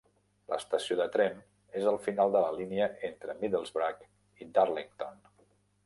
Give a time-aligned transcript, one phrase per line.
[0.53, 1.37] L'estació de tren
[1.81, 4.05] és al final de la línia entre Middlesbrough
[4.47, 5.27] i Darlington.